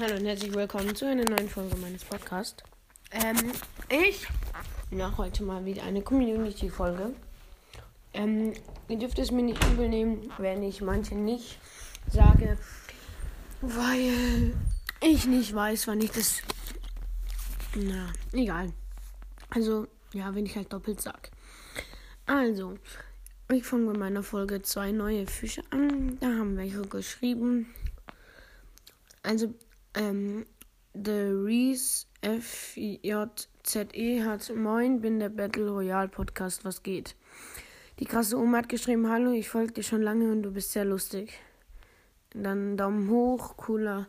[0.00, 2.64] Hallo und herzlich willkommen zu einer neuen Folge meines Podcasts.
[3.10, 3.36] Ähm,
[3.90, 4.26] ich
[4.90, 7.10] mache heute mal wieder eine Community-Folge.
[8.14, 8.54] Ähm,
[8.88, 11.58] ihr dürft es mir nicht übel nehmen, wenn ich manche nicht
[12.10, 12.56] sage,
[13.60, 14.54] weil
[15.02, 16.40] ich nicht weiß, wann ich das.
[17.74, 18.72] Na, egal.
[19.50, 21.30] Also, ja, wenn ich halt doppelt sag.
[22.24, 22.78] Also,
[23.52, 26.16] ich fange mit meiner Folge zwei neue Fische an.
[26.20, 27.66] Da haben welche geschrieben.
[29.22, 29.52] Also,
[29.94, 30.46] ähm,
[30.94, 37.16] The Reese FJZE hat Moin, bin der Battle Royale Podcast, was geht?
[37.98, 40.84] Die krasse Oma hat geschrieben, hallo, ich folge dir schon lange und du bist sehr
[40.84, 41.40] lustig.
[42.32, 44.08] Dann Daumen hoch, cooler,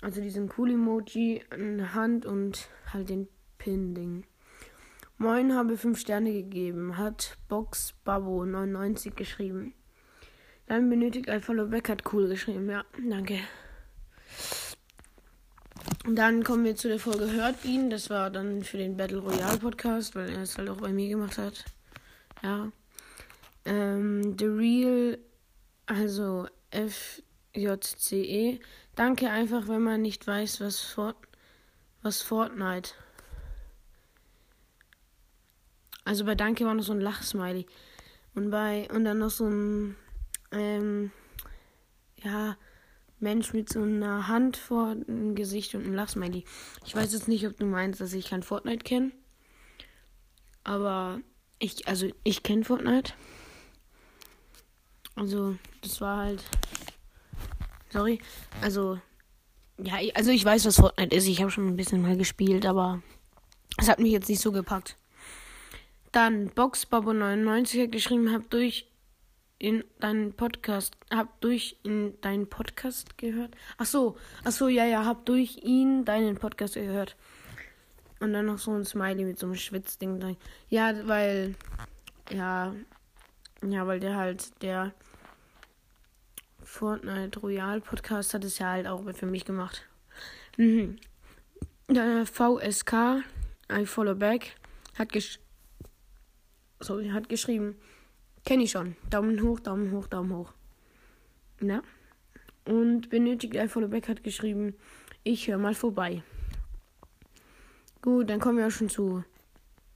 [0.00, 4.24] also diesen cool Emoji, eine Hand und halt den Pin-Ding.
[5.18, 9.74] Moin, habe 5 Sterne gegeben, hat Box Babo 99 geschrieben.
[10.66, 13.38] Dann benötigt ein Follow Back, hat cool geschrieben, ja, danke.
[16.04, 17.88] Und dann kommen wir zu der Folge Hört ihn.
[17.88, 21.08] Das war dann für den Battle Royale Podcast, weil er es halt auch bei mir
[21.08, 21.64] gemacht hat.
[22.42, 22.70] Ja.
[23.64, 25.18] Ähm, The Real,
[25.86, 28.60] also FJCE.
[28.94, 31.16] Danke einfach, wenn man nicht weiß, was, Fort,
[32.02, 32.90] was Fortnite.
[36.04, 37.64] Also bei Danke war noch so ein Lachsmiley.
[38.34, 39.96] Und bei, und dann noch so ein,
[40.52, 41.12] ähm,
[42.22, 42.58] ja,
[43.24, 46.44] Mensch mit so einer Hand vor dem Gesicht und einem Lachsmiley.
[46.84, 49.10] Ich weiß jetzt nicht, ob du meinst, dass ich kein Fortnite kenne.
[50.62, 51.20] Aber
[51.58, 53.14] ich, also ich kenne Fortnite.
[55.16, 56.44] Also, das war halt.
[57.90, 58.20] Sorry.
[58.60, 59.00] Also,
[59.78, 61.26] ja, also ich weiß, was Fortnite ist.
[61.26, 63.02] Ich habe schon ein bisschen mal gespielt, aber
[63.78, 64.96] es hat mich jetzt nicht so gepackt.
[66.12, 68.86] Dann Boxbabo99 hat geschrieben, hab durch
[69.64, 73.56] in deinen Podcast, hab durch in deinen Podcast gehört.
[73.78, 77.16] Ach so, ach so, ja, ja, hab durch ihn deinen Podcast gehört.
[78.20, 80.36] Und dann noch so ein Smiley mit so einem Schwitzding drin.
[80.68, 81.54] Ja, weil,
[82.30, 82.74] ja,
[83.66, 84.92] ja, weil der halt, der
[86.62, 89.88] Fortnite Royal Podcast hat es ja halt auch für mich gemacht.
[90.58, 90.98] Mhm.
[91.88, 93.24] Der VSK,
[93.72, 94.56] I Follow Back,
[94.98, 95.38] hat, gesch
[96.80, 97.76] sorry, hat geschrieben,
[98.44, 98.96] Kenne ich schon.
[99.08, 100.52] Daumen hoch, Daumen hoch, Daumen hoch.
[101.60, 101.82] Ja.
[102.66, 104.74] Und benötigt ein Followback hat geschrieben,
[105.22, 106.22] ich höre mal vorbei.
[108.02, 109.24] Gut, dann kommen wir auch schon zu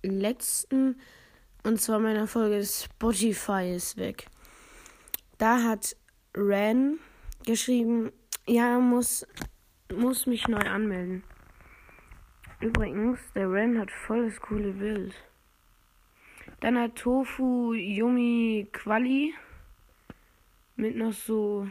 [0.02, 0.98] letzten.
[1.62, 4.26] Und zwar meiner Folge Spotify ist weg.
[5.36, 5.96] Da hat
[6.34, 6.98] Ren
[7.44, 8.10] geschrieben,
[8.46, 9.26] ja, muss,
[9.94, 11.22] muss mich neu anmelden.
[12.60, 15.14] Übrigens, der Ren hat voll das coole Bild.
[16.60, 19.34] Dann hat Tofu Yumi Quali
[20.76, 21.68] mit noch so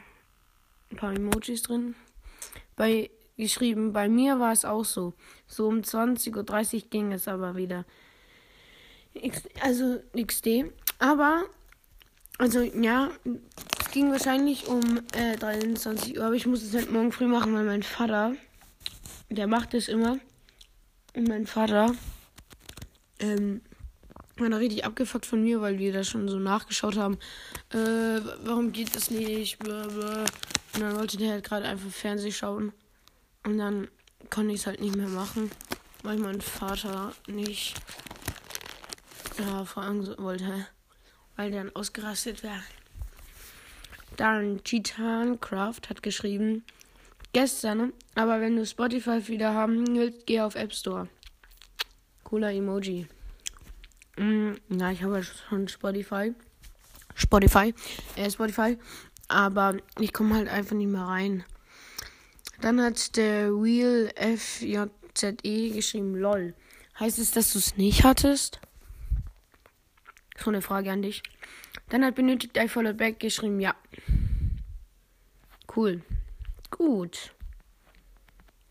[0.92, 1.96] ein paar Emojis drin.
[2.76, 5.14] Bei geschrieben, bei mir war es auch so.
[5.46, 7.86] So um 20.30 Uhr ging es aber wieder.
[9.62, 10.72] also XD.
[11.00, 11.44] Aber,
[12.38, 13.10] also ja,
[13.80, 17.54] es ging wahrscheinlich um äh, 23 Uhr, aber ich muss es halt morgen früh machen,
[17.54, 18.36] weil mein Vater,
[19.30, 20.18] der macht es immer.
[21.16, 21.96] Und mein Vater,
[23.20, 23.62] ähm,
[24.40, 27.18] war da richtig abgefuckt von mir, weil wir da schon so nachgeschaut haben.
[27.74, 29.60] Äh, warum geht das nicht?
[29.62, 32.74] Und dann wollte der halt gerade einfach Fernsehen schauen.
[33.44, 33.88] Und dann
[34.30, 35.52] konnte ich es halt nicht mehr machen,
[36.04, 37.76] weil mein Vater nicht
[39.40, 40.68] ja, fragen wollte,
[41.36, 42.64] weil der dann ausgerastet wäre.
[44.16, 46.64] Dann Titan Craft hat geschrieben,
[47.34, 51.08] gestern, aber wenn du Spotify wieder haben willst, geh auf App Store.
[52.24, 53.08] Cooler Emoji.
[54.18, 56.34] Mm, ja, ich habe ja schon Spotify.
[57.16, 57.74] Spotify.
[58.16, 58.78] Äh, Spotify.
[59.28, 61.44] Aber ich komme halt einfach nicht mehr rein.
[62.62, 66.56] Dann hat der Wheel FJZE geschrieben, lol.
[67.00, 68.60] Heißt es, dass du es nicht hattest?
[70.38, 71.22] So eine Frage an dich.
[71.90, 73.76] Dann hat benötigt I Follow Back geschrieben, ja.
[75.76, 76.02] Cool.
[76.72, 77.34] Gut.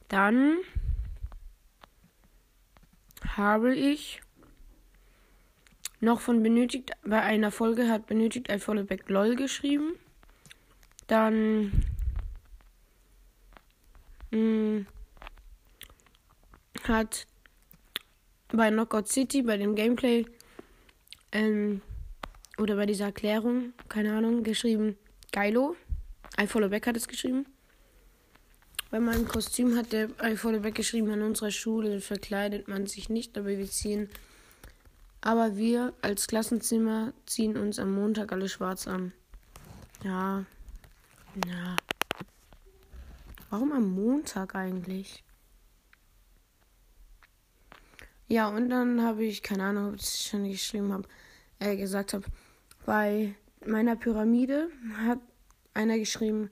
[0.09, 0.59] Dann
[3.37, 4.20] habe ich
[6.00, 9.94] noch von benötigt, bei einer Folge hat benötigt ein Followback LOL geschrieben.
[11.06, 11.72] Dann
[14.31, 14.87] mh, hm,
[16.84, 17.26] hat
[18.48, 20.26] bei Knockout City, bei dem Gameplay,
[21.32, 21.82] ähm,
[22.58, 24.96] oder bei dieser Erklärung, keine Ahnung, geschrieben,
[25.32, 25.76] Geilo.
[26.40, 27.46] I Follow Back hat es geschrieben.
[28.90, 33.08] Bei meinem Kostüm hat der I Follow Back geschrieben, an unserer Schule verkleidet man sich
[33.08, 34.08] nicht, aber wir ziehen
[35.26, 39.12] aber wir als Klassenzimmer ziehen uns am Montag alle schwarz an.
[40.05, 40.44] Ja.
[41.49, 41.76] Ja.
[43.50, 45.25] Warum am Montag eigentlich?
[48.28, 51.08] Ja, und dann habe ich, keine Ahnung, ob ich es schon geschrieben habe,
[51.58, 52.25] äh, gesagt habe,
[52.84, 53.34] bei
[53.67, 55.19] meiner Pyramide hat
[55.75, 56.50] einer geschrieben,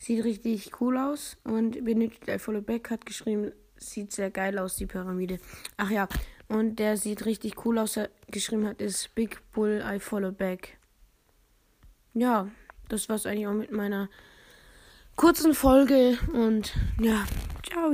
[0.00, 1.36] sieht richtig cool aus.
[1.44, 2.26] Und Benedikt
[2.66, 5.38] Back hat geschrieben, sieht sehr geil aus, die Pyramide.
[5.76, 6.08] Ach ja,
[6.48, 10.78] und der sieht richtig cool aus, er geschrieben hat, ist Big Bull I Follow Back.
[12.14, 12.48] Ja,
[12.88, 14.08] das war's eigentlich auch mit meiner
[15.16, 17.24] kurzen Folge und ja,
[17.62, 17.92] ciao.